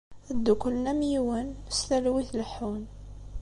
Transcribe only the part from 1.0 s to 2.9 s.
yiwen, s talwit leḥḥun.